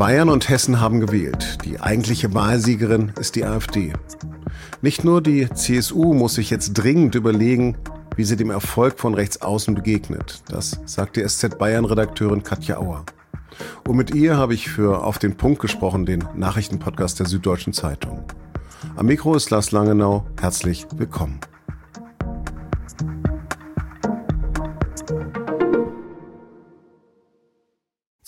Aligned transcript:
Bayern 0.00 0.30
und 0.30 0.48
Hessen 0.48 0.80
haben 0.80 1.00
gewählt. 1.00 1.58
Die 1.64 1.78
eigentliche 1.78 2.32
Wahlsiegerin 2.32 3.12
ist 3.20 3.36
die 3.36 3.44
AfD. 3.44 3.92
Nicht 4.80 5.04
nur 5.04 5.20
die 5.22 5.48
CSU 5.50 6.14
muss 6.14 6.36
sich 6.36 6.48
jetzt 6.48 6.72
dringend 6.72 7.14
überlegen, 7.14 7.76
wie 8.16 8.24
sie 8.24 8.36
dem 8.36 8.48
Erfolg 8.48 8.98
von 8.98 9.12
rechts 9.12 9.42
außen 9.42 9.74
begegnet. 9.74 10.42
Das 10.48 10.80
sagt 10.86 11.16
die 11.16 11.22
SZ 11.22 11.58
Bayern-Redakteurin 11.58 12.42
Katja 12.42 12.78
Auer. 12.78 13.04
Und 13.86 13.96
mit 13.96 14.14
ihr 14.14 14.38
habe 14.38 14.54
ich 14.54 14.70
für 14.70 15.04
Auf 15.04 15.18
den 15.18 15.36
Punkt 15.36 15.60
gesprochen, 15.60 16.06
den 16.06 16.24
Nachrichtenpodcast 16.34 17.18
der 17.18 17.26
Süddeutschen 17.26 17.74
Zeitung. 17.74 18.24
Am 18.96 19.04
Mikro 19.04 19.34
ist 19.34 19.50
Lars 19.50 19.70
Langenau. 19.70 20.24
Herzlich 20.40 20.86
willkommen. 20.96 21.40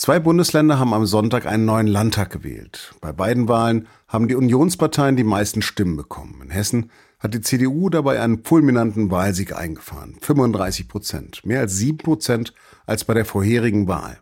Zwei 0.04 0.18
Bundesländer 0.18 0.80
haben 0.80 0.94
am 0.94 1.06
Sonntag 1.06 1.46
einen 1.46 1.64
neuen 1.64 1.86
Landtag 1.86 2.30
gewählt. 2.30 2.92
Bei 3.00 3.12
beiden 3.12 3.46
Wahlen 3.46 3.86
haben 4.08 4.26
die 4.26 4.34
Unionsparteien 4.34 5.14
die 5.14 5.22
meisten 5.22 5.62
Stimmen 5.62 5.96
bekommen. 5.96 6.40
In 6.42 6.50
Hessen 6.50 6.90
hat 7.20 7.34
die 7.34 7.40
CDU 7.40 7.88
dabei 7.88 8.20
einen 8.20 8.42
fulminanten 8.42 9.12
Wahlsieg 9.12 9.54
eingefahren. 9.54 10.16
35 10.20 10.88
Prozent. 10.88 11.46
Mehr 11.46 11.60
als 11.60 11.76
sieben 11.76 11.98
Prozent 11.98 12.52
als 12.84 13.04
bei 13.04 13.14
der 13.14 13.24
vorherigen 13.24 13.86
Wahl. 13.86 14.18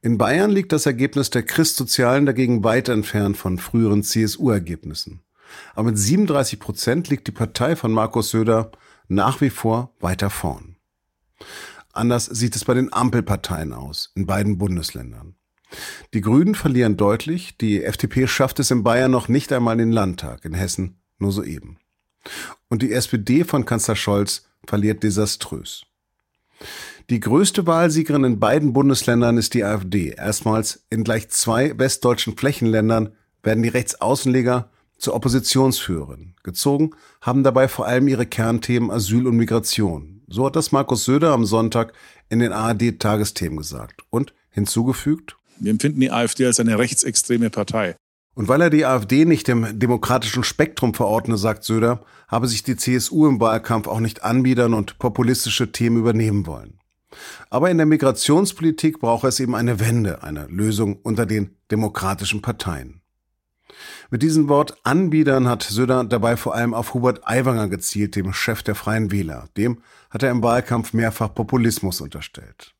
In 0.00 0.16
Bayern 0.16 0.52
liegt 0.52 0.70
das 0.70 0.86
Ergebnis 0.86 1.30
der 1.30 1.42
Christsozialen 1.42 2.24
dagegen 2.24 2.62
weit 2.62 2.88
entfernt 2.88 3.36
von 3.36 3.58
früheren 3.58 4.04
CSU-Ergebnissen. 4.04 5.22
Aber 5.74 5.88
mit 5.88 5.98
37 5.98 6.60
Prozent 6.60 7.08
liegt 7.08 7.26
die 7.26 7.32
Partei 7.32 7.74
von 7.74 7.90
Markus 7.90 8.30
Söder 8.30 8.70
nach 9.08 9.40
wie 9.40 9.50
vor 9.50 9.90
weiter 9.98 10.30
vorn. 10.30 10.76
Anders 11.92 12.26
sieht 12.26 12.54
es 12.56 12.64
bei 12.64 12.74
den 12.74 12.92
Ampelparteien 12.92 13.72
aus, 13.72 14.12
in 14.14 14.26
beiden 14.26 14.58
Bundesländern. 14.58 15.34
Die 16.14 16.20
Grünen 16.20 16.54
verlieren 16.54 16.96
deutlich, 16.96 17.56
die 17.58 17.82
FDP 17.84 18.26
schafft 18.26 18.58
es 18.58 18.70
in 18.70 18.82
Bayern 18.82 19.10
noch 19.10 19.28
nicht 19.28 19.52
einmal 19.52 19.74
in 19.74 19.88
den 19.88 19.92
Landtag, 19.92 20.44
in 20.44 20.54
Hessen 20.54 21.00
nur 21.18 21.32
soeben. 21.32 21.78
Und 22.68 22.82
die 22.82 22.92
SPD 22.92 23.44
von 23.44 23.64
Kanzler 23.64 23.96
Scholz 23.96 24.46
verliert 24.66 25.02
desaströs. 25.02 25.84
Die 27.10 27.20
größte 27.20 27.66
Wahlsiegerin 27.66 28.24
in 28.24 28.40
beiden 28.40 28.72
Bundesländern 28.72 29.38
ist 29.38 29.54
die 29.54 29.64
AfD. 29.64 30.10
Erstmals 30.10 30.84
in 30.90 31.04
gleich 31.04 31.30
zwei 31.30 31.78
westdeutschen 31.78 32.36
Flächenländern 32.36 33.14
werden 33.42 33.62
die 33.62 33.70
Rechtsaußenleger 33.70 34.70
zur 34.98 35.14
Oppositionsführerin. 35.14 36.34
Gezogen 36.42 36.90
haben 37.22 37.44
dabei 37.44 37.68
vor 37.68 37.86
allem 37.86 38.08
ihre 38.08 38.26
Kernthemen 38.26 38.90
Asyl 38.90 39.26
und 39.26 39.36
Migration. 39.36 40.17
So 40.28 40.44
hat 40.44 40.56
das 40.56 40.72
Markus 40.72 41.04
Söder 41.04 41.32
am 41.32 41.46
Sonntag 41.46 41.94
in 42.28 42.40
den 42.40 42.52
ARD-Tagesthemen 42.52 43.56
gesagt 43.56 44.02
und 44.10 44.34
hinzugefügt. 44.50 45.36
Wir 45.58 45.70
empfinden 45.70 46.00
die 46.00 46.10
AfD 46.10 46.44
als 46.44 46.60
eine 46.60 46.78
rechtsextreme 46.78 47.48
Partei. 47.48 47.96
Und 48.34 48.46
weil 48.46 48.60
er 48.60 48.70
die 48.70 48.84
AfD 48.84 49.24
nicht 49.24 49.48
im 49.48 49.78
demokratischen 49.78 50.44
Spektrum 50.44 50.94
verordne, 50.94 51.38
sagt 51.38 51.64
Söder, 51.64 52.04
habe 52.28 52.46
sich 52.46 52.62
die 52.62 52.76
CSU 52.76 53.26
im 53.26 53.40
Wahlkampf 53.40 53.88
auch 53.88 54.00
nicht 54.00 54.22
anbiedern 54.22 54.74
und 54.74 54.98
populistische 54.98 55.72
Themen 55.72 55.96
übernehmen 55.96 56.46
wollen. 56.46 56.78
Aber 57.50 57.70
in 57.70 57.78
der 57.78 57.86
Migrationspolitik 57.86 59.00
brauche 59.00 59.28
es 59.28 59.40
eben 59.40 59.54
eine 59.54 59.80
Wende, 59.80 60.22
eine 60.22 60.46
Lösung 60.46 61.00
unter 61.02 61.26
den 61.26 61.56
demokratischen 61.70 62.42
Parteien. 62.42 62.97
Mit 64.10 64.22
diesem 64.22 64.48
Wort 64.48 64.76
Anbiedern 64.84 65.48
hat 65.48 65.62
Söder 65.62 66.04
dabei 66.04 66.36
vor 66.36 66.54
allem 66.54 66.74
auf 66.74 66.94
Hubert 66.94 67.20
Aiwanger 67.24 67.68
gezielt, 67.68 68.16
dem 68.16 68.32
Chef 68.32 68.62
der 68.62 68.74
Freien 68.74 69.10
Wähler. 69.10 69.48
Dem 69.56 69.78
hat 70.10 70.22
er 70.22 70.30
im 70.30 70.42
Wahlkampf 70.42 70.92
mehrfach 70.92 71.34
Populismus 71.34 72.00
unterstellt. 72.00 72.74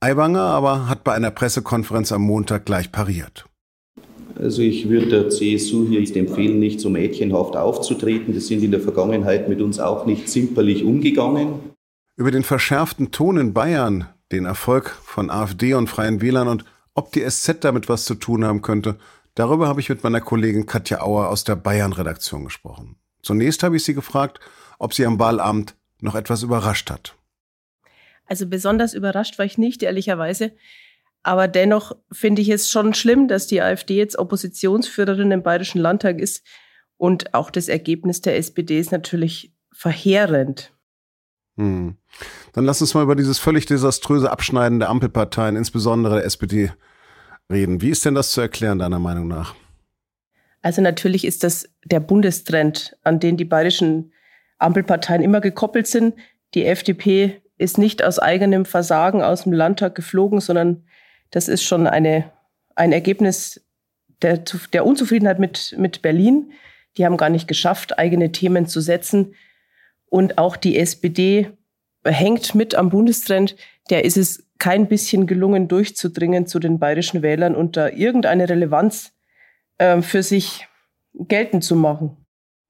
Aiwanger 0.00 0.42
aber 0.42 0.88
hat 0.88 1.04
bei 1.04 1.14
einer 1.14 1.30
Pressekonferenz 1.30 2.12
am 2.12 2.22
Montag 2.22 2.66
gleich 2.66 2.92
pariert. 2.92 3.46
Also 4.38 4.60
ich 4.60 4.88
würde 4.88 5.06
der 5.06 5.30
CSU 5.30 5.88
hier 5.88 6.00
empfehlen, 6.16 6.58
nicht 6.58 6.80
so 6.80 6.90
mädchenhaft 6.90 7.56
aufzutreten. 7.56 8.34
Das 8.34 8.46
sind 8.46 8.62
in 8.62 8.70
der 8.70 8.80
Vergangenheit 8.80 9.48
mit 9.48 9.60
uns 9.62 9.78
auch 9.80 10.04
nicht 10.04 10.28
zimperlich 10.28 10.84
umgegangen. 10.84 11.54
Über 12.16 12.30
den 12.30 12.42
verschärften 12.42 13.10
Ton 13.10 13.38
in 13.38 13.54
Bayern, 13.54 14.06
den 14.32 14.44
Erfolg 14.44 14.90
von 15.04 15.30
AfD 15.30 15.74
und 15.74 15.88
Freien 15.88 16.20
Wählern 16.20 16.48
und 16.48 16.64
ob 16.94 17.12
die 17.12 17.28
SZ 17.28 17.56
damit 17.60 17.88
was 17.88 18.04
zu 18.04 18.14
tun 18.14 18.44
haben 18.44 18.62
könnte, 18.62 18.96
Darüber 19.36 19.68
habe 19.68 19.80
ich 19.80 19.90
mit 19.90 20.02
meiner 20.02 20.22
Kollegin 20.22 20.64
Katja 20.64 21.02
Auer 21.02 21.28
aus 21.28 21.44
der 21.44 21.56
Bayern-Redaktion 21.56 22.44
gesprochen. 22.44 22.96
Zunächst 23.22 23.62
habe 23.62 23.76
ich 23.76 23.84
sie 23.84 23.92
gefragt, 23.92 24.40
ob 24.78 24.94
sie 24.94 25.04
am 25.04 25.18
Wahlamt 25.18 25.76
noch 26.00 26.14
etwas 26.14 26.42
überrascht 26.42 26.90
hat. 26.90 27.14
Also 28.24 28.46
besonders 28.46 28.94
überrascht 28.94 29.38
war 29.38 29.44
ich 29.44 29.58
nicht, 29.58 29.82
ehrlicherweise. 29.82 30.52
Aber 31.22 31.48
dennoch 31.48 31.92
finde 32.10 32.40
ich 32.40 32.48
es 32.48 32.70
schon 32.70 32.94
schlimm, 32.94 33.28
dass 33.28 33.46
die 33.46 33.60
AfD 33.60 33.96
jetzt 33.96 34.18
Oppositionsführerin 34.18 35.30
im 35.30 35.42
Bayerischen 35.42 35.80
Landtag 35.80 36.18
ist. 36.18 36.42
Und 36.96 37.34
auch 37.34 37.50
das 37.50 37.68
Ergebnis 37.68 38.22
der 38.22 38.38
SPD 38.38 38.80
ist 38.80 38.90
natürlich 38.90 39.52
verheerend. 39.70 40.72
Hm. 41.56 41.96
Dann 42.54 42.64
lass 42.64 42.80
uns 42.80 42.94
mal 42.94 43.02
über 43.02 43.16
dieses 43.16 43.38
völlig 43.38 43.66
desaströse 43.66 44.30
Abschneiden 44.30 44.78
der 44.78 44.88
Ampelparteien, 44.88 45.56
insbesondere 45.56 46.16
der 46.16 46.24
SPD, 46.24 46.72
reden. 47.50 47.80
Wie 47.80 47.90
ist 47.90 48.04
denn 48.04 48.14
das 48.14 48.32
zu 48.32 48.40
erklären, 48.40 48.78
deiner 48.78 48.98
Meinung 48.98 49.28
nach? 49.28 49.54
Also 50.62 50.82
natürlich 50.82 51.24
ist 51.24 51.44
das 51.44 51.68
der 51.84 52.00
Bundestrend, 52.00 52.96
an 53.02 53.20
den 53.20 53.36
die 53.36 53.44
bayerischen 53.44 54.12
Ampelparteien 54.58 55.22
immer 55.22 55.40
gekoppelt 55.40 55.86
sind. 55.86 56.14
Die 56.54 56.64
FDP 56.64 57.40
ist 57.58 57.78
nicht 57.78 58.02
aus 58.02 58.18
eigenem 58.18 58.64
Versagen 58.64 59.22
aus 59.22 59.44
dem 59.44 59.52
Landtag 59.52 59.94
geflogen, 59.94 60.40
sondern 60.40 60.84
das 61.30 61.48
ist 61.48 61.62
schon 61.62 61.86
eine, 61.86 62.32
ein 62.74 62.92
Ergebnis 62.92 63.64
der, 64.22 64.38
der 64.72 64.86
Unzufriedenheit 64.86 65.38
mit, 65.38 65.74
mit 65.78 66.02
Berlin. 66.02 66.52
Die 66.96 67.04
haben 67.04 67.16
gar 67.16 67.30
nicht 67.30 67.48
geschafft, 67.48 67.98
eigene 67.98 68.32
Themen 68.32 68.66
zu 68.66 68.80
setzen. 68.80 69.34
Und 70.06 70.38
auch 70.38 70.56
die 70.56 70.78
SPD 70.78 71.50
hängt 72.04 72.54
mit 72.54 72.74
am 72.74 72.90
Bundestrend. 72.90 73.56
Der 73.90 74.04
ist 74.04 74.16
es 74.16 74.45
kein 74.58 74.88
bisschen 74.88 75.26
gelungen, 75.26 75.68
durchzudringen 75.68 76.46
zu 76.46 76.58
den 76.58 76.78
bayerischen 76.78 77.22
Wählern 77.22 77.54
und 77.54 77.76
da 77.76 77.88
irgendeine 77.88 78.48
Relevanz 78.48 79.12
äh, 79.78 80.00
für 80.02 80.22
sich 80.22 80.66
geltend 81.14 81.64
zu 81.64 81.76
machen. 81.76 82.16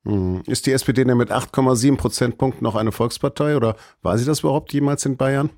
Hm. 0.04 0.42
Ist 0.46 0.66
die 0.66 0.72
SPD 0.72 1.04
denn 1.04 1.16
mit 1.16 1.30
8,7 1.30 1.96
Prozentpunkten 1.96 2.62
noch 2.62 2.76
eine 2.76 2.92
Volkspartei 2.92 3.56
oder 3.56 3.76
war 4.02 4.16
sie 4.18 4.24
das 4.24 4.40
überhaupt 4.40 4.72
jemals 4.72 5.04
in 5.04 5.16
Bayern? 5.16 5.50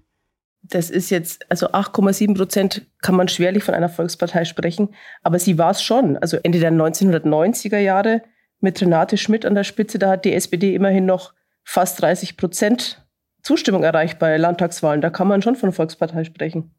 Das 0.62 0.90
ist 0.90 1.10
jetzt, 1.10 1.48
also 1.50 1.68
8,7 1.68 2.34
Prozent 2.34 2.86
kann 3.00 3.14
man 3.14 3.28
schwerlich 3.28 3.62
von 3.62 3.74
einer 3.74 3.88
Volkspartei 3.88 4.44
sprechen, 4.44 4.94
aber 5.22 5.38
sie 5.38 5.56
war 5.56 5.70
es 5.70 5.82
schon. 5.82 6.16
Also 6.16 6.38
Ende 6.42 6.58
der 6.58 6.72
1990er 6.72 7.78
Jahre 7.78 8.22
mit 8.60 8.80
Renate 8.80 9.16
Schmidt 9.16 9.46
an 9.46 9.54
der 9.54 9.64
Spitze, 9.64 9.98
da 9.98 10.10
hat 10.10 10.24
die 10.24 10.34
SPD 10.34 10.74
immerhin 10.74 11.06
noch 11.06 11.32
fast 11.62 12.00
30 12.02 12.36
Prozent 12.36 13.06
Zustimmung 13.48 13.82
erreicht 13.82 14.18
bei 14.18 14.36
Landtagswahlen. 14.36 15.00
Da 15.00 15.08
kann 15.08 15.26
man 15.26 15.40
schon 15.40 15.56
von 15.56 15.72
Volkspartei 15.72 16.24
sprechen. 16.24 16.70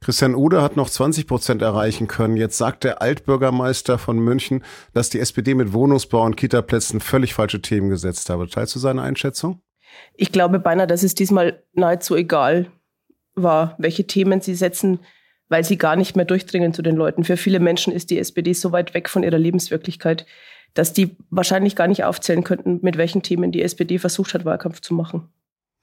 Christian 0.00 0.34
Ude 0.34 0.62
hat 0.62 0.74
noch 0.74 0.88
20 0.88 1.26
Prozent 1.26 1.60
erreichen 1.60 2.08
können. 2.08 2.38
Jetzt 2.38 2.56
sagt 2.56 2.84
der 2.84 3.02
Altbürgermeister 3.02 3.98
von 3.98 4.18
München, 4.18 4.64
dass 4.94 5.10
die 5.10 5.20
SPD 5.20 5.54
mit 5.54 5.74
Wohnungsbau 5.74 6.24
und 6.24 6.38
Kitaplätzen 6.38 7.00
völlig 7.00 7.34
falsche 7.34 7.60
Themen 7.60 7.90
gesetzt 7.90 8.30
habe. 8.30 8.48
Teilst 8.48 8.74
du 8.74 8.78
seine 8.78 9.02
Einschätzung? 9.02 9.60
Ich 10.14 10.32
glaube 10.32 10.60
beinahe, 10.60 10.86
dass 10.86 11.02
es 11.02 11.14
diesmal 11.14 11.62
nahezu 11.74 12.16
egal 12.16 12.72
war, 13.34 13.76
welche 13.76 14.06
Themen 14.06 14.40
sie 14.40 14.54
setzen, 14.54 15.00
weil 15.50 15.62
sie 15.62 15.76
gar 15.76 15.96
nicht 15.96 16.16
mehr 16.16 16.24
durchdringen 16.24 16.72
zu 16.72 16.80
den 16.80 16.96
Leuten. 16.96 17.22
Für 17.22 17.36
viele 17.36 17.60
Menschen 17.60 17.92
ist 17.92 18.08
die 18.08 18.18
SPD 18.18 18.54
so 18.54 18.72
weit 18.72 18.94
weg 18.94 19.10
von 19.10 19.24
ihrer 19.24 19.38
Lebenswirklichkeit, 19.38 20.24
dass 20.72 20.94
die 20.94 21.18
wahrscheinlich 21.28 21.76
gar 21.76 21.86
nicht 21.86 22.04
aufzählen 22.04 22.44
könnten, 22.44 22.78
mit 22.80 22.96
welchen 22.96 23.22
Themen 23.22 23.52
die 23.52 23.60
SPD 23.60 23.98
versucht 23.98 24.32
hat, 24.32 24.46
Wahlkampf 24.46 24.80
zu 24.80 24.94
machen. 24.94 25.28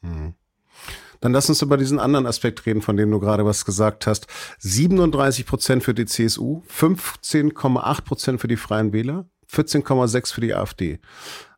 Hm. 0.02 0.34
Dann 1.22 1.34
lass 1.34 1.50
uns 1.50 1.62
über 1.62 1.78
diesen 1.78 2.00
anderen 2.00 2.26
Aspekt 2.26 2.66
reden, 2.66 2.82
von 2.82 2.96
dem 2.96 3.12
du 3.12 3.20
gerade 3.20 3.46
was 3.46 3.66
gesagt 3.66 4.08
hast. 4.08 4.28
37 4.60 5.46
Prozent 5.46 5.84
für 5.84 5.94
die 5.94 6.06
CSU, 6.06 6.64
15,8 6.70 8.02
Prozent 8.04 8.42
für 8.42 8.48
die 8.48 8.56
Freien 8.56 8.94
Wähler, 8.94 9.26
14,6 9.52 10.34
für 10.34 10.42
die 10.42 10.54
AfD. 10.54 11.00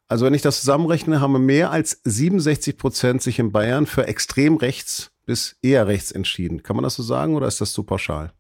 Also 0.08 0.26
wenn 0.26 0.34
ich 0.34 0.42
das 0.42 0.60
zusammenrechne, 0.60 1.22
haben 1.22 1.46
mehr 1.46 1.72
als 1.72 2.02
67 2.04 2.78
Prozent 2.78 3.22
sich 3.22 3.40
in 3.40 3.52
Bayern 3.52 3.86
für 3.86 4.08
extrem 4.08 4.58
rechts 4.58 5.12
bis 5.26 5.56
eher 5.62 5.88
rechts 5.88 6.12
entschieden. 6.12 6.64
Kann 6.64 6.76
man 6.76 6.84
das 6.84 6.96
so 6.96 7.04
sagen 7.04 7.36
oder 7.36 7.48
ist 7.48 7.62
das 7.62 7.72
zu 7.72 7.84
pauschal? 7.84 8.34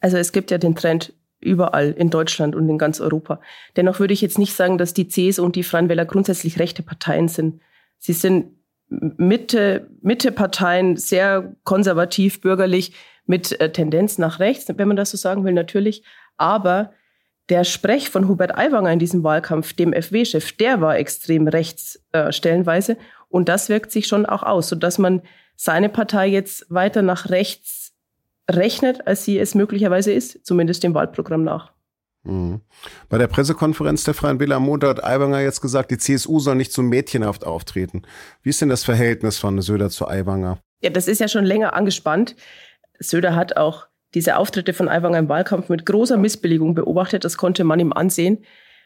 Also 0.00 0.16
es 0.16 0.32
gibt 0.32 0.50
ja 0.50 0.58
den 0.58 0.74
Trend 0.74 1.12
überall 1.40 1.90
in 1.90 2.10
Deutschland 2.10 2.56
und 2.56 2.68
in 2.68 2.78
ganz 2.78 3.00
Europa. 3.00 3.40
Dennoch 3.76 4.00
würde 4.00 4.14
ich 4.14 4.22
jetzt 4.22 4.38
nicht 4.38 4.54
sagen, 4.54 4.78
dass 4.78 4.94
die 4.94 5.08
CSU 5.08 5.44
und 5.44 5.56
die 5.56 5.62
Freien 5.62 5.88
Wähler 5.88 6.06
grundsätzlich 6.06 6.58
rechte 6.58 6.82
Parteien 6.82 7.28
sind. 7.28 7.60
Sie 7.98 8.14
sind 8.14 8.52
Mitte, 9.16 9.88
Mitte-Parteien 10.02 10.96
sehr 10.96 11.54
konservativ, 11.64 12.40
bürgerlich, 12.40 12.92
mit 13.26 13.58
äh, 13.60 13.72
Tendenz 13.72 14.18
nach 14.18 14.38
rechts, 14.38 14.66
wenn 14.74 14.88
man 14.88 14.96
das 14.96 15.10
so 15.10 15.16
sagen 15.16 15.44
will, 15.44 15.52
natürlich. 15.52 16.04
Aber 16.36 16.92
der 17.48 17.64
Sprech 17.64 18.10
von 18.10 18.28
Hubert 18.28 18.56
Aiwanger 18.56 18.92
in 18.92 18.98
diesem 18.98 19.22
Wahlkampf, 19.22 19.74
dem 19.74 19.92
FW-Chef, 19.92 20.52
der 20.52 20.80
war 20.80 20.96
extrem 20.96 21.46
rechts 21.48 22.02
äh, 22.12 22.32
stellenweise. 22.32 22.96
Und 23.28 23.48
das 23.48 23.68
wirkt 23.68 23.92
sich 23.92 24.06
schon 24.06 24.26
auch 24.26 24.42
aus, 24.42 24.68
sodass 24.68 24.98
man 24.98 25.22
seine 25.56 25.88
Partei 25.88 26.26
jetzt 26.28 26.66
weiter 26.70 27.02
nach 27.02 27.30
rechts 27.30 27.92
rechnet, 28.50 29.06
als 29.06 29.24
sie 29.24 29.38
es 29.38 29.54
möglicherweise 29.54 30.12
ist, 30.12 30.44
zumindest 30.44 30.82
dem 30.82 30.94
Wahlprogramm 30.94 31.44
nach. 31.44 31.73
Mhm. 32.24 32.60
Bei 33.08 33.18
der 33.18 33.26
Pressekonferenz 33.26 34.04
der 34.04 34.14
Freien 34.14 34.40
Wähler 34.40 34.56
am 34.56 34.64
Montag 34.64 34.90
hat 34.90 35.04
Aiwanger 35.04 35.40
jetzt 35.40 35.60
gesagt, 35.60 35.90
die 35.90 35.98
CSU 35.98 36.40
soll 36.40 36.56
nicht 36.56 36.72
so 36.72 36.82
mädchenhaft 36.82 37.44
auftreten. 37.44 38.02
Wie 38.42 38.50
ist 38.50 38.60
denn 38.60 38.70
das 38.70 38.84
Verhältnis 38.84 39.38
von 39.38 39.60
Söder 39.60 39.90
zu 39.90 40.08
Aiwanger? 40.08 40.58
Ja, 40.80 40.90
das 40.90 41.06
ist 41.06 41.20
ja 41.20 41.28
schon 41.28 41.44
länger 41.44 41.74
angespannt. 41.74 42.34
Söder 42.98 43.34
hat 43.34 43.56
auch 43.56 43.86
diese 44.14 44.36
Auftritte 44.36 44.72
von 44.72 44.88
Aiwanger 44.88 45.18
im 45.18 45.28
Wahlkampf 45.28 45.68
mit 45.68 45.86
großer 45.86 46.16
Missbilligung 46.16 46.74
beobachtet. 46.74 47.24
Das 47.24 47.36
konnte 47.36 47.64
man 47.64 47.80
ihm 47.80 47.92
ansehen. 47.92 48.44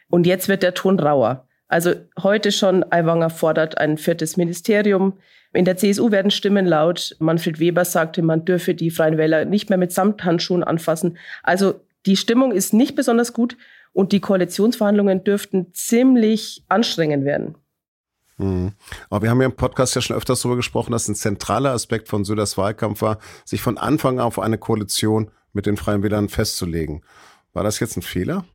Und 0.09 0.27
jetzt 0.27 0.49
wird 0.49 0.63
der 0.63 0.75
Ton 0.75 0.99
rauer. 0.99 1.47
Also 1.69 1.95
heute 2.23 2.51
schon, 2.51 2.85
Aiwanger 2.91 3.31
fordert 3.31 3.79
ein 3.79 3.99
viertes 3.99 4.37
Ministerium. 4.37 5.19
In 5.53 5.65
der 5.65 5.77
CSU 5.77 6.11
werden 6.11 6.31
Stimmen 6.31 6.67
laut. 6.67 7.15
Manfred 7.19 7.59
Weber 7.61 7.85
sagte, 7.85 8.23
man 8.23 8.45
dürfe 8.45 8.75
die 8.75 8.91
Freien 8.91 9.19
Wähler 9.19 9.45
nicht 9.45 9.69
mehr 9.69 9.79
mit 9.79 9.93
Samthandschuhen 9.93 10.65
anfassen. 10.65 11.19
Also 11.43 11.81
die 12.09 12.17
Stimmung 12.17 12.53
ist 12.53 12.73
nicht 12.73 12.97
besonders 12.97 13.35
gut 13.35 13.59
und 13.93 14.13
die 14.13 14.21
Koalitionsverhandlungen 14.21 15.25
dürften 15.25 15.75
ziemlich 15.75 16.65
anstrengend 16.67 17.27
werden. 17.27 17.57
Mhm. 18.39 18.73
Aber 19.11 19.23
wir 19.23 19.31
haben 19.31 19.43
ja 19.43 19.47
im 19.47 19.57
Podcast 19.57 19.95
ja 19.95 20.01
schon 20.01 20.17
öfters 20.17 20.41
darüber 20.41 20.57
gesprochen, 20.57 20.93
dass 20.93 21.07
ein 21.07 21.15
zentraler 21.15 21.73
Aspekt 21.73 22.09
von 22.09 22.25
Söders 22.25 22.57
Wahlkampf 22.57 23.03
war, 23.03 23.19
sich 23.45 23.61
von 23.61 23.77
Anfang 23.77 24.21
an 24.21 24.25
auf 24.25 24.39
eine 24.39 24.57
Koalition 24.57 25.31
mit 25.53 25.67
den 25.67 25.77
Freien 25.77 26.03
Wählern 26.03 26.31
festzulegen. 26.31 27.05
War 27.53 27.63
das 27.63 27.79
jetzt 27.79 27.99
ein 27.99 28.03
Fehler? 28.03 28.47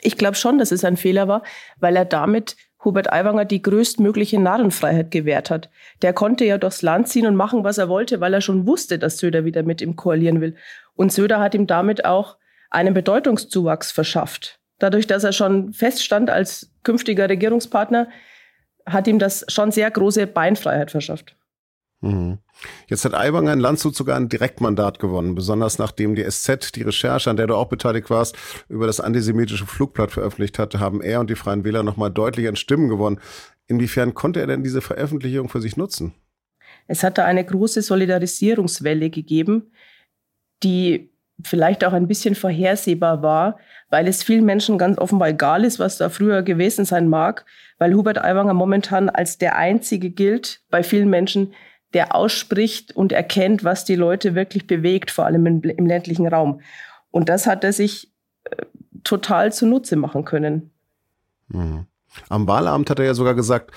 Ich 0.00 0.16
glaube 0.16 0.34
schon, 0.34 0.58
dass 0.58 0.72
es 0.72 0.84
ein 0.84 0.96
Fehler 0.96 1.28
war, 1.28 1.44
weil 1.78 1.94
er 1.94 2.06
damit 2.06 2.56
Hubert 2.84 3.12
Aiwanger 3.12 3.44
die 3.44 3.62
größtmögliche 3.62 4.40
Narrenfreiheit 4.40 5.12
gewährt 5.12 5.50
hat. 5.50 5.70
Der 6.02 6.12
konnte 6.12 6.44
ja 6.44 6.58
durchs 6.58 6.82
Land 6.82 7.06
ziehen 7.06 7.26
und 7.26 7.36
machen, 7.36 7.62
was 7.62 7.78
er 7.78 7.88
wollte, 7.88 8.20
weil 8.20 8.34
er 8.34 8.40
schon 8.40 8.66
wusste, 8.66 8.98
dass 8.98 9.18
Söder 9.18 9.44
wieder 9.44 9.62
mit 9.62 9.80
ihm 9.80 9.94
koalieren 9.94 10.40
will. 10.40 10.56
Und 10.94 11.12
Söder 11.12 11.38
hat 11.38 11.54
ihm 11.54 11.68
damit 11.68 12.04
auch 12.04 12.36
einen 12.70 12.94
Bedeutungszuwachs 12.94 13.92
verschafft. 13.92 14.60
Dadurch, 14.78 15.06
dass 15.06 15.24
er 15.24 15.32
schon 15.32 15.72
feststand 15.72 16.30
als 16.30 16.70
künftiger 16.82 17.28
Regierungspartner, 17.28 18.08
hat 18.86 19.06
ihm 19.06 19.18
das 19.18 19.44
schon 19.48 19.70
sehr 19.70 19.90
große 19.90 20.26
Beinfreiheit 20.26 20.90
verschafft. 20.90 21.36
Mhm. 22.00 22.38
Jetzt 22.88 23.04
hat 23.04 23.14
Aiwanger 23.14 23.52
in 23.52 23.60
Landshut 23.60 23.94
sogar 23.94 24.16
ein 24.16 24.30
Direktmandat 24.30 24.98
gewonnen, 24.98 25.34
besonders 25.34 25.78
nachdem 25.78 26.14
die 26.14 26.24
SZ 26.24 26.74
die 26.74 26.82
Recherche, 26.82 27.28
an 27.28 27.36
der 27.36 27.46
du 27.46 27.54
auch 27.54 27.68
beteiligt 27.68 28.08
warst, 28.08 28.36
über 28.68 28.86
das 28.86 29.00
antisemitische 29.00 29.66
Flugblatt 29.66 30.10
veröffentlicht 30.10 30.58
hatte, 30.58 30.80
haben 30.80 31.02
er 31.02 31.20
und 31.20 31.28
die 31.28 31.36
Freien 31.36 31.64
Wähler 31.64 31.82
nochmal 31.82 32.10
deutlich 32.10 32.48
an 32.48 32.56
Stimmen 32.56 32.88
gewonnen. 32.88 33.20
Inwiefern 33.66 34.14
konnte 34.14 34.40
er 34.40 34.46
denn 34.46 34.62
diese 34.62 34.80
Veröffentlichung 34.80 35.50
für 35.50 35.60
sich 35.60 35.76
nutzen? 35.76 36.14
Es 36.86 37.02
hat 37.02 37.18
da 37.18 37.24
eine 37.24 37.44
große 37.44 37.82
Solidarisierungswelle 37.82 39.10
gegeben, 39.10 39.70
die 40.62 41.12
vielleicht 41.44 41.84
auch 41.84 41.92
ein 41.92 42.08
bisschen 42.08 42.34
vorhersehbar 42.34 43.22
war, 43.22 43.58
weil 43.88 44.08
es 44.08 44.22
vielen 44.22 44.44
Menschen 44.44 44.78
ganz 44.78 44.98
offenbar 44.98 45.28
egal 45.28 45.64
ist, 45.64 45.78
was 45.78 45.98
da 45.98 46.08
früher 46.08 46.42
gewesen 46.42 46.84
sein 46.84 47.08
mag, 47.08 47.44
weil 47.78 47.94
Hubert 47.94 48.22
Aiwanger 48.22 48.54
momentan 48.54 49.08
als 49.08 49.38
der 49.38 49.56
Einzige 49.56 50.10
gilt 50.10 50.62
bei 50.70 50.82
vielen 50.82 51.10
Menschen, 51.10 51.52
der 51.92 52.14
ausspricht 52.14 52.94
und 52.94 53.12
erkennt, 53.12 53.64
was 53.64 53.84
die 53.84 53.96
Leute 53.96 54.34
wirklich 54.34 54.66
bewegt, 54.66 55.10
vor 55.10 55.26
allem 55.26 55.46
im, 55.46 55.62
im 55.62 55.86
ländlichen 55.86 56.26
Raum. 56.26 56.60
Und 57.10 57.28
das 57.28 57.46
hat 57.46 57.64
er 57.64 57.72
sich 57.72 58.12
äh, 58.44 58.64
total 59.02 59.52
zunutze 59.52 59.96
machen 59.96 60.24
können. 60.24 60.70
Mhm. 61.48 61.86
Am 62.28 62.46
Wahlabend 62.46 62.90
hat 62.90 62.98
er 62.98 63.06
ja 63.06 63.14
sogar 63.14 63.34
gesagt, 63.34 63.72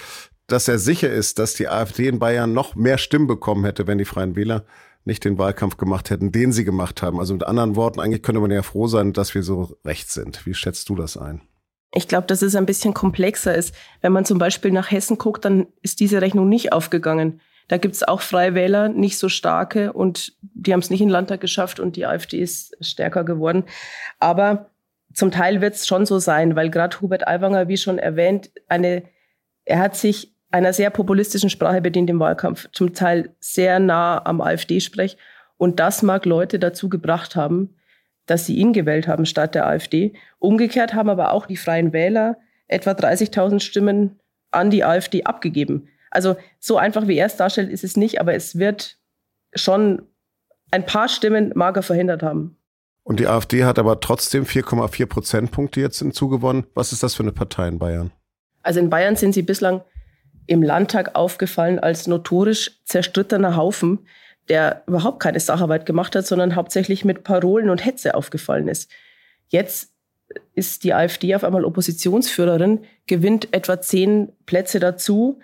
dass 0.47 0.67
er 0.67 0.77
sicher 0.77 1.09
ist, 1.09 1.39
dass 1.39 1.53
die 1.53 1.67
AfD 1.67 2.07
in 2.07 2.19
Bayern 2.19 2.53
noch 2.53 2.75
mehr 2.75 2.97
Stimmen 2.97 3.27
bekommen 3.27 3.65
hätte, 3.65 3.87
wenn 3.87 3.97
die 3.97 4.05
Freien 4.05 4.35
Wähler 4.35 4.65
nicht 5.05 5.25
den 5.25 5.37
Wahlkampf 5.37 5.77
gemacht 5.77 6.09
hätten, 6.09 6.31
den 6.31 6.51
sie 6.51 6.63
gemacht 6.63 7.01
haben. 7.01 7.19
Also 7.19 7.33
mit 7.33 7.45
anderen 7.45 7.75
Worten, 7.75 7.99
eigentlich 7.99 8.23
könnte 8.23 8.41
man 8.41 8.51
ja 8.51 8.61
froh 8.61 8.87
sein, 8.87 9.13
dass 9.13 9.35
wir 9.35 9.43
so 9.43 9.77
rechts 9.85 10.13
sind. 10.13 10.45
Wie 10.45 10.53
schätzt 10.53 10.89
du 10.89 10.95
das 10.95 11.17
ein? 11.17 11.41
Ich 11.93 12.07
glaube, 12.07 12.27
dass 12.27 12.41
es 12.41 12.55
ein 12.55 12.65
bisschen 12.65 12.93
komplexer 12.93 13.53
ist. 13.53 13.75
Wenn 14.01 14.13
man 14.13 14.25
zum 14.25 14.39
Beispiel 14.39 14.71
nach 14.71 14.89
Hessen 14.89 15.17
guckt, 15.17 15.45
dann 15.45 15.67
ist 15.81 15.99
diese 15.99 16.21
Rechnung 16.21 16.49
nicht 16.49 16.73
aufgegangen. 16.73 17.41
Da 17.67 17.77
gibt 17.77 17.95
es 17.95 18.03
auch 18.03 18.21
Freie 18.21 18.55
Wähler, 18.55 18.89
nicht 18.89 19.17
so 19.17 19.29
starke 19.29 19.93
und 19.93 20.33
die 20.41 20.73
haben 20.73 20.79
es 20.79 20.89
nicht 20.89 21.01
in 21.01 21.07
den 21.07 21.13
Landtag 21.13 21.39
geschafft 21.39 21.79
und 21.79 21.95
die 21.95 22.05
AfD 22.05 22.39
ist 22.39 22.75
stärker 22.81 23.23
geworden. 23.23 23.65
Aber 24.19 24.71
zum 25.13 25.31
Teil 25.31 25.61
wird 25.61 25.75
es 25.75 25.87
schon 25.87 26.05
so 26.05 26.19
sein, 26.19 26.55
weil 26.55 26.69
gerade 26.69 26.99
Hubert 26.99 27.27
Aiwanger, 27.27 27.67
wie 27.67 27.77
schon 27.77 27.99
erwähnt, 27.99 28.51
eine, 28.67 29.03
er 29.63 29.79
hat 29.79 29.95
sich 29.95 30.32
einer 30.53 30.71
sehr 30.71 30.91
populistischen 30.91 31.49
Sprache 31.49 31.81
bedient 31.81 32.11
im 32.11 32.19
Wahlkampf, 32.19 32.69
zum 32.73 32.93
Teil 32.93 33.33
sehr 33.39 33.79
nah 33.79 34.23
am 34.23 34.39
AfD-Sprech. 34.39 35.17
Und 35.57 35.79
das 35.79 36.03
mag 36.03 36.25
Leute 36.25 36.59
dazu 36.59 36.89
gebracht 36.89 37.35
haben, 37.35 37.75
dass 38.27 38.45
sie 38.45 38.55
ihn 38.55 38.71
gewählt 38.71 39.07
haben 39.07 39.25
statt 39.25 39.55
der 39.55 39.65
AfD. 39.65 40.13
Umgekehrt 40.37 40.93
haben 40.93 41.09
aber 41.09 41.31
auch 41.31 41.47
die 41.47 41.57
Freien 41.57 41.91
Wähler 41.91 42.37
etwa 42.67 42.91
30.000 42.91 43.61
Stimmen 43.61 44.19
an 44.51 44.69
die 44.69 44.83
AfD 44.83 45.23
abgegeben. 45.23 45.87
Also 46.11 46.35
so 46.59 46.77
einfach 46.77 47.07
wie 47.07 47.17
er 47.17 47.25
es 47.25 47.35
darstellt, 47.35 47.71
ist 47.71 47.83
es 47.83 47.97
nicht, 47.97 48.21
aber 48.21 48.35
es 48.35 48.59
wird 48.59 48.99
schon 49.55 50.03
ein 50.69 50.85
paar 50.85 51.09
Stimmen 51.09 51.51
mager 51.55 51.81
verhindert 51.81 52.21
haben. 52.21 52.57
Und 53.01 53.19
die 53.19 53.27
AfD 53.27 53.65
hat 53.65 53.79
aber 53.79 53.99
trotzdem 53.99 54.45
4,4 54.45 55.07
Prozentpunkte 55.07 55.81
jetzt 55.81 55.97
hinzugewonnen. 55.97 56.67
Was 56.75 56.91
ist 56.91 57.01
das 57.01 57.15
für 57.15 57.23
eine 57.23 57.31
Partei 57.31 57.67
in 57.67 57.79
Bayern? 57.79 58.11
Also 58.61 58.79
in 58.79 58.91
Bayern 58.91 59.15
sind 59.15 59.33
sie 59.33 59.41
bislang 59.41 59.81
im 60.47 60.61
Landtag 60.61 61.15
aufgefallen 61.15 61.79
als 61.79 62.07
notorisch 62.07 62.71
zerstrittener 62.85 63.55
Haufen, 63.55 63.99
der 64.49 64.83
überhaupt 64.87 65.21
keine 65.21 65.39
Sacharbeit 65.39 65.85
gemacht 65.85 66.15
hat, 66.15 66.27
sondern 66.27 66.55
hauptsächlich 66.55 67.05
mit 67.05 67.23
Parolen 67.23 67.69
und 67.69 67.85
Hetze 67.85 68.15
aufgefallen 68.15 68.67
ist. 68.67 68.91
Jetzt 69.47 69.93
ist 70.55 70.83
die 70.83 70.93
AfD 70.93 71.35
auf 71.35 71.43
einmal 71.43 71.65
Oppositionsführerin, 71.65 72.81
gewinnt 73.07 73.53
etwa 73.53 73.79
zehn 73.81 74.31
Plätze 74.45 74.79
dazu. 74.79 75.39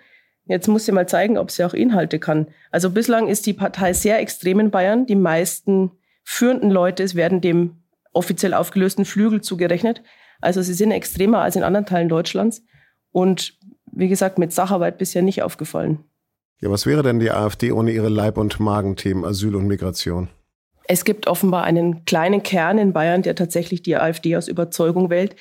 Jetzt 0.46 0.68
muss 0.68 0.84
sie 0.84 0.92
mal 0.92 1.08
zeigen, 1.08 1.38
ob 1.38 1.50
sie 1.50 1.64
auch 1.64 1.74
Inhalte 1.74 2.18
kann. 2.18 2.48
Also 2.70 2.90
bislang 2.90 3.28
ist 3.28 3.46
die 3.46 3.52
Partei 3.52 3.92
sehr 3.92 4.18
extrem 4.18 4.60
in 4.60 4.70
Bayern. 4.70 5.06
Die 5.06 5.14
meisten 5.14 5.92
führenden 6.24 6.70
Leute 6.70 7.14
werden 7.14 7.40
dem 7.40 7.82
offiziell 8.12 8.54
aufgelösten 8.54 9.04
Flügel 9.04 9.40
zugerechnet. 9.40 10.02
Also 10.40 10.62
sie 10.62 10.74
sind 10.74 10.90
extremer 10.90 11.38
als 11.38 11.56
in 11.56 11.62
anderen 11.62 11.86
Teilen 11.86 12.08
Deutschlands. 12.08 12.64
Und 13.12 13.58
wie 14.00 14.08
gesagt, 14.08 14.38
mit 14.38 14.52
Sacharbeit 14.52 14.98
bisher 14.98 15.22
nicht 15.22 15.42
aufgefallen. 15.42 16.04
Ja, 16.60 16.70
was 16.70 16.86
wäre 16.86 17.02
denn 17.02 17.20
die 17.20 17.30
AfD 17.30 17.72
ohne 17.72 17.90
ihre 17.90 18.08
Leib- 18.08 18.36
und 18.36 18.60
Magenthemen 18.60 19.24
Asyl 19.24 19.54
und 19.54 19.66
Migration? 19.66 20.28
Es 20.84 21.04
gibt 21.04 21.26
offenbar 21.26 21.64
einen 21.64 22.04
kleinen 22.04 22.42
Kern 22.42 22.78
in 22.78 22.92
Bayern, 22.92 23.22
der 23.22 23.34
tatsächlich 23.34 23.82
die 23.82 23.96
AfD 23.96 24.36
aus 24.36 24.48
Überzeugung 24.48 25.08
wählt. 25.08 25.36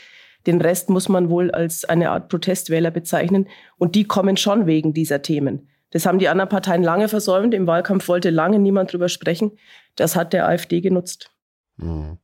Den 0.45 0.61
Rest 0.61 0.89
muss 0.89 1.09
man 1.09 1.29
wohl 1.29 1.51
als 1.51 1.85
eine 1.85 2.11
Art 2.11 2.29
Protestwähler 2.29 2.91
bezeichnen. 2.91 3.47
Und 3.77 3.95
die 3.95 4.05
kommen 4.05 4.37
schon 4.37 4.67
wegen 4.67 4.93
dieser 4.93 5.21
Themen. 5.21 5.67
Das 5.91 6.05
haben 6.05 6.19
die 6.19 6.29
anderen 6.29 6.49
Parteien 6.49 6.83
lange 6.83 7.07
versäumt. 7.07 7.53
Im 7.53 7.67
Wahlkampf 7.67 8.07
wollte 8.07 8.29
lange 8.29 8.59
niemand 8.59 8.93
drüber 8.93 9.09
sprechen. 9.09 9.57
Das 9.95 10.15
hat 10.15 10.33
der 10.33 10.47
AfD 10.47 10.81
genutzt. 10.81 11.31
Mhm. 11.77 12.19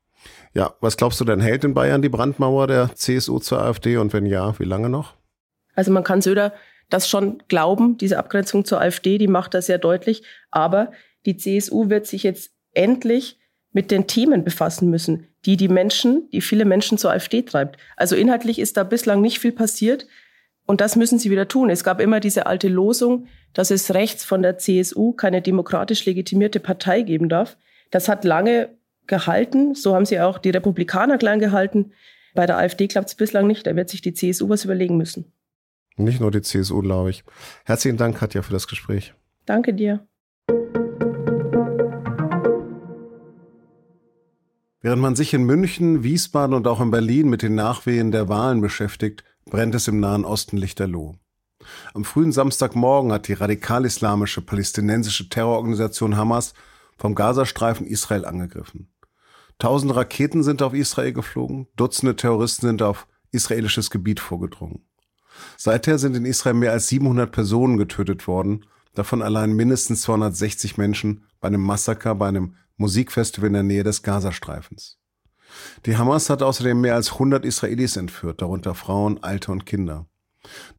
Ja, 0.53 0.73
was 0.79 0.95
glaubst 0.95 1.19
du 1.19 1.25
denn, 1.25 1.41
hält 1.41 1.63
in 1.63 1.73
Bayern 1.73 2.01
die 2.01 2.09
Brandmauer 2.09 2.67
der 2.67 2.95
CSU 2.95 3.39
zur 3.39 3.61
AfD? 3.61 3.97
Und 3.97 4.13
wenn 4.13 4.25
ja, 4.25 4.57
wie 4.59 4.65
lange 4.65 4.89
noch? 4.89 5.15
Also 5.75 5.91
man 5.91 6.03
kann 6.03 6.21
Söder 6.21 6.53
das 6.89 7.09
schon 7.09 7.41
glauben, 7.47 7.97
diese 7.97 8.17
Abgrenzung 8.17 8.65
zur 8.65 8.81
AfD, 8.81 9.17
die 9.17 9.27
macht 9.27 9.53
das 9.53 9.65
sehr 9.65 9.77
deutlich. 9.77 10.23
Aber 10.51 10.91
die 11.25 11.37
CSU 11.37 11.89
wird 11.89 12.05
sich 12.05 12.23
jetzt 12.23 12.51
endlich 12.73 13.39
mit 13.71 13.91
den 13.91 14.07
Themen 14.07 14.43
befassen 14.43 14.89
müssen, 14.89 15.27
die 15.45 15.57
die 15.57 15.67
Menschen, 15.67 16.29
die 16.31 16.41
viele 16.41 16.65
Menschen 16.65 16.97
zur 16.97 17.11
AfD 17.11 17.41
treibt. 17.41 17.77
Also 17.97 18.15
inhaltlich 18.15 18.59
ist 18.59 18.77
da 18.77 18.83
bislang 18.83 19.21
nicht 19.21 19.39
viel 19.39 19.51
passiert. 19.51 20.07
Und 20.65 20.81
das 20.81 20.95
müssen 20.95 21.19
sie 21.19 21.29
wieder 21.29 21.47
tun. 21.47 21.69
Es 21.69 21.83
gab 21.83 21.99
immer 21.99 22.19
diese 22.19 22.45
alte 22.47 22.67
Losung, 22.69 23.27
dass 23.53 23.71
es 23.71 23.93
rechts 23.93 24.23
von 24.23 24.41
der 24.41 24.57
CSU 24.57 25.13
keine 25.13 25.41
demokratisch 25.41 26.05
legitimierte 26.05 26.59
Partei 26.59 27.01
geben 27.01 27.29
darf. 27.29 27.57
Das 27.91 28.09
hat 28.09 28.23
lange 28.23 28.69
gehalten. 29.07 29.75
So 29.75 29.93
haben 29.93 30.05
sie 30.05 30.19
auch 30.19 30.37
die 30.37 30.49
Republikaner 30.49 31.17
klein 31.17 31.39
gehalten. 31.39 31.91
Bei 32.33 32.45
der 32.45 32.57
AfD 32.57 32.87
klappt 32.87 33.09
es 33.09 33.15
bislang 33.15 33.45
nicht. 33.45 33.67
Da 33.67 33.75
wird 33.75 33.89
sich 33.89 34.01
die 34.01 34.13
CSU 34.13 34.49
was 34.49 34.65
überlegen 34.65 34.97
müssen. 34.97 35.31
Nicht 35.97 36.19
nur 36.19 36.31
die 36.31 36.41
CSU, 36.41 36.81
glaube 36.81 37.09
ich. 37.09 37.23
Herzlichen 37.63 37.97
Dank, 37.97 38.17
Katja, 38.17 38.41
für 38.41 38.51
das 38.51 38.67
Gespräch. 38.67 39.13
Danke 39.45 39.73
dir. 39.73 40.05
Während 44.81 45.01
man 45.01 45.15
sich 45.15 45.33
in 45.33 45.45
München, 45.45 46.03
Wiesbaden 46.03 46.53
und 46.55 46.67
auch 46.67 46.79
in 46.79 46.91
Berlin 46.91 47.29
mit 47.29 47.41
den 47.41 47.55
Nachwehen 47.55 48.11
der 48.11 48.29
Wahlen 48.29 48.61
beschäftigt, 48.61 49.23
brennt 49.45 49.73
es 49.73 49.87
im 49.87 49.99
Nahen 49.99 50.25
Osten 50.25 50.57
lichterloh. 50.57 51.15
Am 51.93 52.03
frühen 52.03 52.31
Samstagmorgen 52.31 53.11
hat 53.11 53.27
die 53.27 53.33
radikal-islamische 53.33 54.41
palästinensische 54.41 55.29
Terrororganisation 55.29 56.17
Hamas 56.17 56.53
vom 56.97 57.15
Gazastreifen 57.15 57.87
Israel 57.87 58.25
angegriffen. 58.25 58.93
Tausende 59.57 59.95
Raketen 59.95 60.43
sind 60.43 60.61
auf 60.61 60.73
Israel 60.73 61.13
geflogen, 61.13 61.67
Dutzende 61.75 62.15
Terroristen 62.15 62.67
sind 62.67 62.81
auf 62.81 63.07
israelisches 63.31 63.89
Gebiet 63.89 64.19
vorgedrungen. 64.19 64.85
Seither 65.57 65.97
sind 65.97 66.15
in 66.15 66.25
Israel 66.25 66.55
mehr 66.55 66.71
als 66.71 66.87
700 66.87 67.31
Personen 67.31 67.77
getötet 67.77 68.27
worden, 68.27 68.65
davon 68.93 69.21
allein 69.21 69.53
mindestens 69.53 70.01
260 70.01 70.77
Menschen 70.77 71.23
bei 71.39 71.47
einem 71.47 71.61
Massaker 71.61 72.15
bei 72.15 72.27
einem 72.27 72.55
Musikfestival 72.77 73.47
in 73.47 73.53
der 73.53 73.63
Nähe 73.63 73.83
des 73.83 74.03
Gazastreifens. 74.03 74.97
Die 75.85 75.97
Hamas 75.97 76.29
hat 76.29 76.41
außerdem 76.41 76.81
mehr 76.81 76.95
als 76.95 77.13
100 77.13 77.45
Israelis 77.45 77.95
entführt, 77.95 78.41
darunter 78.41 78.75
Frauen, 78.75 79.23
Alte 79.23 79.51
und 79.51 79.65
Kinder. 79.65 80.07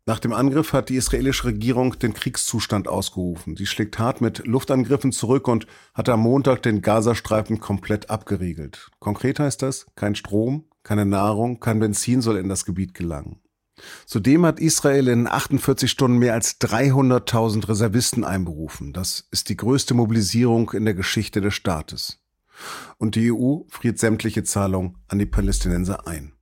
Nach 0.05 0.21
dem 0.21 0.33
Angriff 0.33 0.73
hat 0.73 0.89
die 0.89 0.97
israelische 0.97 1.45
Regierung 1.45 1.99
den 1.99 2.15
Kriegszustand 2.15 2.87
ausgerufen. 2.87 3.57
Sie 3.57 3.67
schlägt 3.67 3.99
hart 3.99 4.21
mit 4.21 4.47
Luftangriffen 4.47 5.13
zurück 5.13 5.49
und 5.49 5.67
hat 5.95 6.09
am 6.09 6.21
Montag 6.21 6.63
den 6.63 6.83
Gazastreifen 6.83 7.59
komplett 7.59 8.09
abgeriegelt. 8.11 8.91
Konkret 9.01 9.41
heißt 9.41 9.63
das, 9.63 9.87
kein 9.97 10.15
Strom, 10.15 10.67
keine 10.85 11.05
Nahrung, 11.05 11.59
kein 11.59 11.81
Benzin 11.81 12.21
soll 12.21 12.37
in 12.37 12.49
das 12.49 12.65
Gebiet 12.65 12.95
gelangen. 12.95 13.41
Zudem 14.07 14.47
hat 14.47 14.61
Israel 14.61 15.09
in 15.09 15.27
48 15.27 15.91
Stunden 15.91 16.19
mehr 16.19 16.35
als 16.35 16.61
300.000 16.61 17.69
Reservisten 17.69 18.25
einberufen. 18.25 18.93
Das 18.93 19.29
ist 19.31 19.49
die 19.49 19.57
größte 19.57 19.95
Mobilisierung 19.95 20.71
in 20.71 20.85
der 20.85 20.95
Geschichte 20.95 21.41
des 21.41 21.55
Staates. 21.55 22.21
Und 22.97 23.17
die 23.17 23.31
EU 23.33 23.61
friert 23.69 23.99
sämtliche 23.99 24.45
Zahlungen 24.45 24.97
an 25.09 25.19
die 25.19 25.27
Palästinenser 25.27 26.07
ein. 26.07 26.33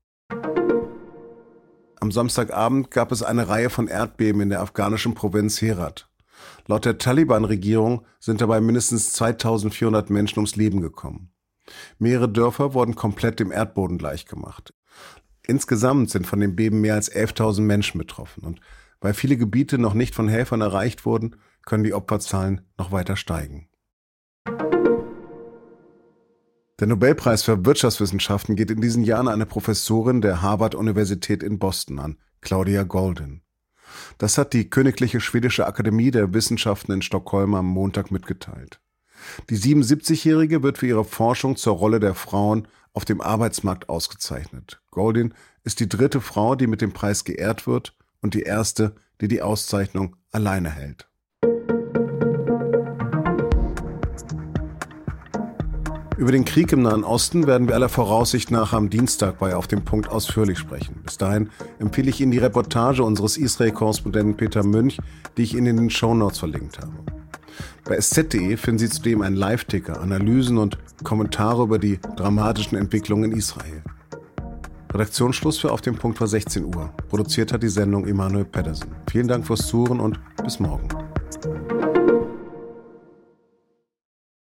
Am 2.00 2.12
Samstagabend 2.12 2.90
gab 2.90 3.12
es 3.12 3.22
eine 3.22 3.48
Reihe 3.48 3.70
von 3.70 3.88
Erdbeben 3.88 4.42
in 4.42 4.50
der 4.50 4.60
afghanischen 4.60 5.14
Provinz 5.14 5.62
Herat. 5.62 6.10
Laut 6.66 6.84
der 6.84 6.98
Taliban-Regierung 6.98 8.04
sind 8.20 8.42
dabei 8.42 8.60
mindestens 8.60 9.12
2400 9.14 10.10
Menschen 10.10 10.40
ums 10.40 10.56
Leben 10.56 10.82
gekommen. 10.82 11.32
Mehrere 11.98 12.28
Dörfer 12.28 12.74
wurden 12.74 12.94
komplett 12.94 13.40
dem 13.40 13.50
Erdboden 13.50 13.96
gleichgemacht. 13.96 14.73
Insgesamt 15.46 16.10
sind 16.10 16.26
von 16.26 16.40
dem 16.40 16.56
Beben 16.56 16.80
mehr 16.80 16.94
als 16.94 17.12
11.000 17.12 17.60
Menschen 17.62 17.98
betroffen 17.98 18.44
und 18.44 18.60
weil 19.00 19.12
viele 19.12 19.36
Gebiete 19.36 19.76
noch 19.76 19.92
nicht 19.92 20.14
von 20.14 20.28
Helfern 20.28 20.62
erreicht 20.62 21.04
wurden, 21.04 21.36
können 21.66 21.84
die 21.84 21.92
Opferzahlen 21.92 22.62
noch 22.78 22.90
weiter 22.90 23.16
steigen. 23.16 23.68
Der 26.80 26.88
Nobelpreis 26.88 27.42
für 27.42 27.66
Wirtschaftswissenschaften 27.66 28.56
geht 28.56 28.70
in 28.70 28.80
diesen 28.80 29.04
Jahren 29.04 29.28
eine 29.28 29.46
Professorin 29.46 30.22
der 30.22 30.40
Harvard-Universität 30.40 31.42
in 31.42 31.58
Boston 31.58 31.98
an, 31.98 32.18
Claudia 32.40 32.82
Golden. 32.82 33.42
Das 34.18 34.38
hat 34.38 34.54
die 34.54 34.70
Königliche 34.70 35.20
Schwedische 35.20 35.66
Akademie 35.66 36.10
der 36.10 36.32
Wissenschaften 36.32 36.92
in 36.92 37.02
Stockholm 37.02 37.54
am 37.54 37.66
Montag 37.66 38.10
mitgeteilt. 38.10 38.80
Die 39.50 39.56
77-Jährige 39.56 40.62
wird 40.62 40.78
für 40.78 40.86
ihre 40.86 41.04
Forschung 41.04 41.56
zur 41.56 41.76
Rolle 41.76 42.00
der 42.00 42.14
Frauen 42.14 42.66
auf 42.94 43.04
dem 43.04 43.20
Arbeitsmarkt 43.20 43.90
ausgezeichnet. 43.90 44.80
Goldin 44.90 45.34
ist 45.64 45.80
die 45.80 45.88
dritte 45.88 46.22
Frau, 46.22 46.54
die 46.54 46.66
mit 46.66 46.80
dem 46.80 46.92
Preis 46.92 47.24
geehrt 47.24 47.66
wird 47.66 47.94
und 48.22 48.32
die 48.32 48.42
erste, 48.42 48.94
die 49.20 49.28
die 49.28 49.42
Auszeichnung 49.42 50.16
alleine 50.30 50.70
hält. 50.70 51.08
Über 56.16 56.30
den 56.30 56.44
Krieg 56.44 56.72
im 56.72 56.82
Nahen 56.82 57.02
Osten 57.02 57.48
werden 57.48 57.66
wir 57.66 57.74
aller 57.74 57.88
Voraussicht 57.88 58.52
nach 58.52 58.72
am 58.72 58.88
Dienstag 58.88 59.40
bei 59.40 59.56
Auf 59.56 59.66
dem 59.66 59.84
Punkt 59.84 60.08
ausführlich 60.08 60.58
sprechen. 60.58 61.02
Bis 61.02 61.18
dahin 61.18 61.50
empfehle 61.80 62.08
ich 62.08 62.20
Ihnen 62.20 62.30
die 62.30 62.38
Reportage 62.38 63.02
unseres 63.02 63.36
Israel-Korrespondenten 63.36 64.36
Peter 64.36 64.62
Münch, 64.62 64.98
die 65.36 65.42
ich 65.42 65.54
Ihnen 65.54 65.66
in 65.66 65.76
den 65.76 65.90
Shownotes 65.90 66.38
verlinkt 66.38 66.78
habe. 66.78 67.13
Bei 67.84 67.96
sz.de 67.96 68.56
finden 68.56 68.78
Sie 68.78 68.88
zudem 68.88 69.22
einen 69.22 69.36
Live-Ticker, 69.36 70.00
Analysen 70.00 70.58
und 70.58 70.78
Kommentare 71.02 71.62
über 71.62 71.78
die 71.78 71.98
dramatischen 72.16 72.78
Entwicklungen 72.78 73.32
in 73.32 73.38
Israel. 73.38 73.82
Redaktionsschluss 74.92 75.58
für 75.58 75.72
Auf 75.72 75.80
dem 75.80 75.96
Punkt 75.96 76.20
war 76.20 76.28
16 76.28 76.64
Uhr. 76.64 76.92
Produziert 77.08 77.52
hat 77.52 77.62
die 77.62 77.68
Sendung 77.68 78.06
Emanuel 78.06 78.44
Pedersen. 78.44 78.88
Vielen 79.10 79.26
Dank 79.26 79.46
fürs 79.46 79.66
Zuhören 79.66 79.98
und 79.98 80.20
bis 80.44 80.60
morgen. 80.60 80.88